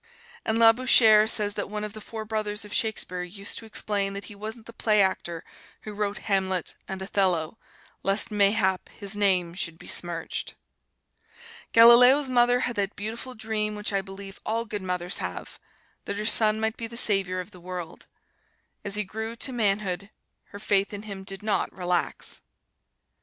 And 0.45 0.57
Labouchere 0.57 1.27
says 1.27 1.53
that 1.53 1.69
one 1.69 1.83
of 1.83 1.93
the 1.93 2.01
four 2.01 2.25
brothers 2.25 2.65
of 2.65 2.73
Shakespeare 2.73 3.21
used 3.21 3.59
to 3.59 3.67
explain 3.67 4.13
that 4.13 4.23
he 4.23 4.33
wasn't 4.33 4.65
the 4.65 4.73
play 4.73 4.99
actor 4.99 5.43
who 5.81 5.93
wrote 5.93 6.17
"Hamlet" 6.25 6.73
and 6.87 6.99
"Othello," 7.03 7.59
lest, 8.01 8.31
mayhap, 8.31 8.89
his 8.89 9.15
name 9.15 9.53
should 9.53 9.77
be 9.77 9.85
smirched. 9.87 10.55
Galileo's 11.71 12.29
mother 12.31 12.61
had 12.61 12.75
that 12.77 12.95
beautiful 12.95 13.35
dream 13.35 13.75
which 13.75 13.93
I 13.93 14.01
believe 14.01 14.39
all 14.43 14.65
good 14.65 14.81
mothers 14.81 15.19
have: 15.19 15.59
that 16.05 16.17
her 16.17 16.25
son 16.25 16.59
might 16.59 16.77
be 16.77 16.87
the 16.87 16.97
savior 16.97 17.39
of 17.39 17.51
the 17.51 17.61
world. 17.61 18.07
As 18.83 18.95
he 18.95 19.03
grew 19.03 19.35
to 19.35 19.53
manhood, 19.53 20.09
her 20.45 20.57
faith 20.59 20.95
in 20.95 21.03
him 21.03 21.23
did 21.23 21.43
not 21.43 21.71
relax. 21.71 22.41